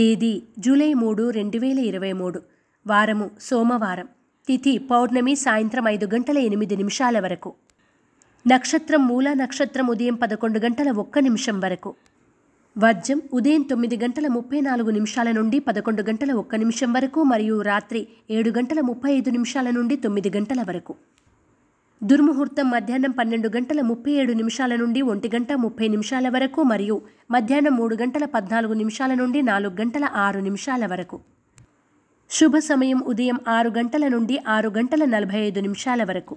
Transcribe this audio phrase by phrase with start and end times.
[0.00, 2.42] తేదీ జూలై మూడు రెండు వేల ఇరవై మూడు.
[2.86, 4.08] వారము సోమవారం.
[4.46, 7.54] తిథి పౌర్ణమి సాయంత్రం ఐదు గంటల ఎనిమిది నిమిషాల వరకు.
[8.46, 11.94] నక్షత్రం మూల నక్షత్రం ఉదయం పదకొండు గంటల ఒక్క నిమిషం వరకు.
[12.78, 18.08] వర్జం ఉదయం తొమ్మిది గంటల ముప్పై నాలుగు నిమిషాల నుండి పదకొండు గంటల ఒక్క నిమిషం వరకు మరియు రాత్రి
[18.30, 20.94] ఏడు గంటల ముప్పై ఐదు నిమిషాల నుండి తొమ్మిది గంటల వరకు.
[22.04, 27.76] దుర్ముహూర్తం మధ్యాహ్నం పన్నెండు గంటల ముప్పై ఏడు నిమిషాల నుండి ఒంటి గంట ముప్పై నిమిషాల వరకు మరియు మధ్యాహ్నం
[27.76, 31.20] మూడు గంటల పద్నాలుగు నిమిషాల నుండి నాలుగు గంటల ఆరు నిమిషాల వరకు.
[32.30, 36.36] శుభ సమయం ఉదయం ఆరు గంటల నుండి ఆరు గంటల నలభై ఐదు నిమిషాల వరకు.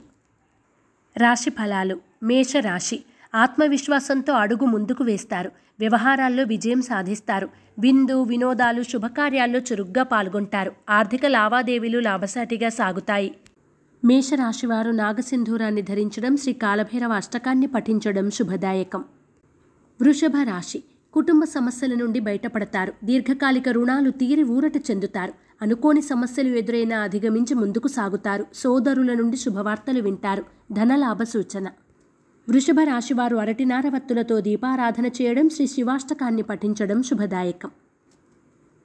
[1.18, 2.00] రాశి ఫలాలు.
[2.24, 3.04] మేషరాశి.
[3.36, 5.52] ఆత్మవిశ్వాసంతో అడుగు ముందుకు వేస్తారు.
[5.80, 7.50] వ్యవహారాల్లో విజయం సాధిస్తారు.
[7.80, 10.72] విందు వినోదాలు శుభకార్యాల్లో చురుగ్గా పాల్గొంటారు.
[10.90, 13.36] ఆర్థిక లావాదేవీలు లాభసాటిగా సాగుతాయి.
[14.06, 19.04] మేషరాశివారు నాగసింధూరాన్ని ధరించడం శ్రీ కాలభైరవ అష్టకాన్ని పఠించడం శుభదాయకం.
[20.02, 22.94] వృషభ రాశి కుటుంబ సమస్యల నుండి బయటపడతారు.
[23.04, 25.34] దీర్ఘకాలిక రుణాలు తీరి ఊరట చెందుతారు.
[25.62, 28.46] అనుకోని సమస్యలు ఎదురైనా అధిగమించి ముందుకు సాగుతారు.
[28.54, 30.46] సోదరుల నుండి శుభవార్తలు వింటారు.
[30.72, 31.68] ధనలాభ సూచన.
[32.50, 37.72] వృషభ రాశివారు అరటినార వత్తులతో దీపారాధన చేయడం శ్రీ శివాష్టకాన్ని పఠించడం శుభదాయకం.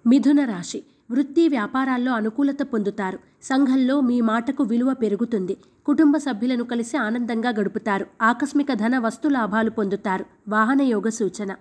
[0.07, 3.19] మిథున రాశి వృత్తి వ్యాపారాల్లో అనుకూలత పొందుతారు.
[3.43, 5.57] సంఘంలో మీ మాటకు విలువ పెరుగుతుంది.
[5.87, 8.07] కుటుంబ సభ్యులను కలిసి ఆనందంగా గడుపుతారు.
[8.23, 10.25] ఆకస్మిక ధన వస్తు లాభాలు పొందుతారు.
[10.49, 11.55] వాహన యోగ సూచన.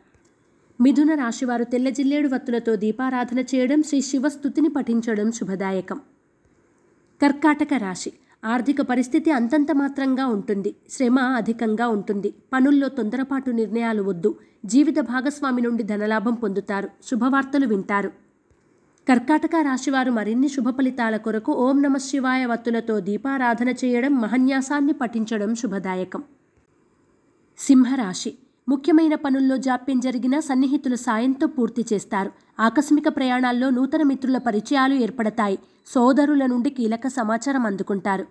[0.81, 5.99] మిథున రాశివారు తెల్ల జిల్లేడు వత్తులతో దీపారాధన చేయడం శ్రీ శివస్థుతిని పఠించడం శుభదాయకం.
[7.21, 8.13] కర్కాటక రాశి.
[8.45, 10.75] ఆర్థిక పరిస్థితి అంతంత మాత్రంగా ఉంటుంది.
[10.89, 12.33] శ్రమ అధికంగా ఉంటుంది.
[12.53, 14.35] పనుల్లో తొందరపాటు నిర్ణయాలు వద్దు.
[14.65, 16.89] జీవిత భాగస్వామి నుండి ధనలాభం పొందుతారు.
[17.03, 18.26] శుభవార్తలు వింటారు.
[19.09, 26.23] కర్కాటక రాశివారు మరిన్ని శుభ ఫలితాల కొరకు ఓం నమ శివాయ వత్తులతో దీపారాధన చేయడం మహన్యాసాన్ని పఠించడం శుభదాయకం.
[27.57, 28.33] సింహరాశి.
[28.69, 32.31] ముఖ్యమైన పనుల్లో జాప్యం జరిగిన సన్నిహితుల సాయంతో పూర్తి చేస్తారు.
[32.59, 35.59] ఆకస్మిక ప్రయాణాల్లో నూతన మిత్రుల పరిచయాలు ఏర్పడతాయి.
[35.87, 38.27] సోదరుల నుండి కీలక సమాచారం అందుకుంటారు.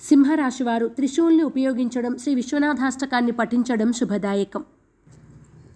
[0.00, 4.64] సింహరాశివారు త్రిశూల్ని ఉపయోగించడం శ్రీ విశ్వనాథాష్టకాన్ని పఠించడం శుభదాయకం.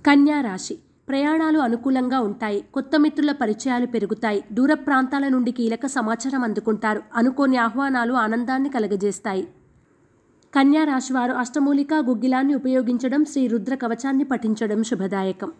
[0.06, 0.78] కన్యా రాశి
[1.08, 2.64] ప్రయాణాలు అనుకూలంగా ఉంటాయి.
[2.74, 4.44] కొత్త మిత్రుల పరిచయాలు పెరుగుతాయి.
[4.52, 7.02] దూర ప్రాంతాల నుండి కీలక సమాచారం అందుకుంటారు.
[7.14, 9.48] అనుకోని ఆహ్వానాలు ఆనందాన్ని కలగజేస్తాయి.
[10.54, 15.52] కన్యా రాశివారు అష్టమూలికా గుగ్గిలాన్ని ఉపయోగించడం శ్రీ రుద్ర కవచాన్ని పఠించడం శుభదాయకం.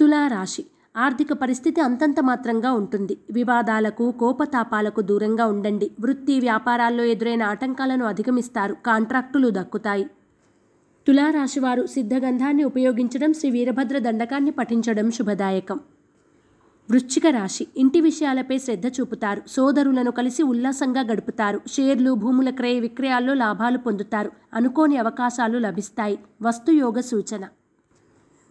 [0.00, 0.66] తులారాశి.
[0.96, 3.18] ఆర్థిక పరిస్థితి అంతంత మాత్రంగా ఉంటుంది.
[3.30, 5.90] వివాదాలకు కోపతాపాలకు దూరంగా ఉండండి.
[6.00, 8.76] వృత్తి వ్యాపారాల్లో ఎదురైన ఆటంకాలను అధిగమిస్తారు.
[8.86, 10.06] కాంట్రాక్టులు దక్కుతాయి.
[11.06, 15.80] తులారాశివారు సిద్ధగంధాన్ని ఉపయోగించడం శ్రీ వీరభద్ర దండకాన్ని పఠించడం శుభదాయకం.
[16.90, 19.42] వృశ్చిక రాశి ఇంటి విషయాలపై శ్రద్ధ చూపుతారు.
[19.46, 21.60] సోదరులను కలిసి ఉల్లాసంగా గడుపుతారు.
[21.72, 24.32] షేర్లు భూముల క్రయ విక్రయాల్లో లాభాలు పొందుతారు.
[24.54, 26.18] అనుకోని అవకాశాలు లభిస్తాయి.
[26.42, 27.44] వస్తుయోగ సూచన.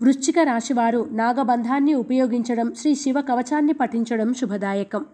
[0.01, 5.05] వృశ్చిక రాశివారు నాగబంధాన్ని ఉపయోగించడం శ్రీ శివ కవచాన్ని పఠించడం శుభదాయకం.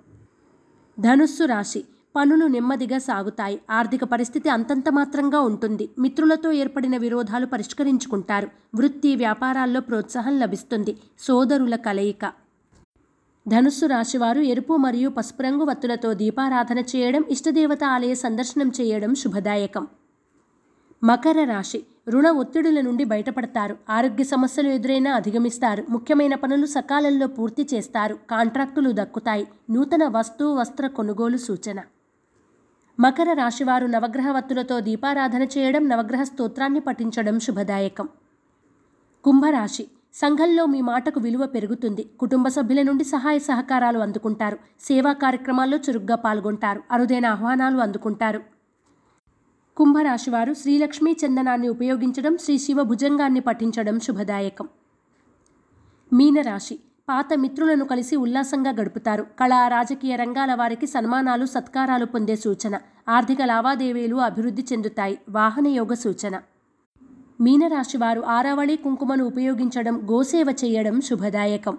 [1.00, 1.84] ధనుస్సు రాశి
[2.16, 3.60] పనులు నెమ్మదిగా సాగుతాయి.
[3.70, 5.90] ఆర్థిక పరిస్థితి అంతంత మాత్రంగా ఉంటుంది.
[6.00, 8.48] మిత్రులతో ఏర్పడిన విరోధాలు పరిష్కరించుకుంటారు.
[8.76, 10.98] వృత్తి వ్యాపారాల్లో ప్రోత్సాహం లభిస్తుంది.
[11.20, 12.32] సోదరుల కలయిక.
[13.48, 19.88] ధనుస్సు రాశివారు ఎరుపు మరియు పసుపు రంగు వత్తులతో దీపారాధన చేయడం ఇష్టదేవత ఆలయ సందర్శనం చేయడం శుభదాయకం.
[21.04, 21.84] మకర రాశి.
[22.10, 23.78] రుణ ఒత్తిడుల నుండి బయటపడతారు.
[23.90, 25.86] ఆరోగ్య సమస్యలు ఎదురైనా అధిగమిస్తారు.
[25.90, 28.18] ముఖ్యమైన పనులు సకాలంలో పూర్తి చేస్తారు.
[28.30, 29.48] కాంట్రాక్టులు దక్కుతాయి.
[29.70, 31.80] నూతన వస్తు వస్త్ర కొనుగోలు సూచన.
[33.00, 38.10] మకర రాశివారు నవగ్రహ వత్తులతో దీపారాధన చేయడం నవగ్రహ స్తోత్రాన్ని పఠించడం శుభదాయకం.
[39.24, 39.88] కుంభరాశి.
[40.14, 42.04] సంఘంలో మీ మాటకు విలువ పెరుగుతుంది.
[42.20, 44.60] కుటుంబ సభ్యుల నుండి సహాయ సహకారాలు అందుకుంటారు.
[44.82, 46.84] సేవా కార్యక్రమాల్లో చురుగ్గా పాల్గొంటారు.
[46.92, 48.44] అరుదైన ఆహ్వానాలు అందుకుంటారు.
[49.78, 54.68] కుంభరాశివారు శ్రీలక్ష్మీ చందనాన్ని ఉపయోగించడం శ్రీ శివ భుజంగాన్ని పఠించడం శుభదాయకం.
[56.14, 56.80] మీనరాశి.
[57.10, 59.26] పాత మిత్రులను కలిసి ఉల్లాసంగా గడుపుతారు.
[59.40, 62.80] కళా రాజకీయ రంగాల వారికి సన్మానాలు సత్కారాలు పొందే సూచన.
[63.10, 65.20] ఆర్థిక లావాదేవీలు అభివృద్ధి చెందుతాయి.
[65.30, 66.42] వాహన యోగ సూచన.
[67.42, 71.78] మీనరాశివారు ఆరావళి కుంకుమను ఉపయోగించడం గోసేవ చేయడం శుభదాయకం.